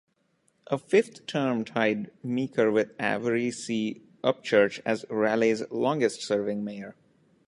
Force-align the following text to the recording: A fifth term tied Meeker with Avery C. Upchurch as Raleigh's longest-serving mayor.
A 0.65 0.79
fifth 0.79 1.27
term 1.27 1.63
tied 1.63 2.09
Meeker 2.23 2.71
with 2.71 2.89
Avery 2.99 3.51
C. 3.51 4.01
Upchurch 4.23 4.81
as 4.83 5.05
Raleigh's 5.11 5.61
longest-serving 5.69 6.63
mayor. 6.63 6.95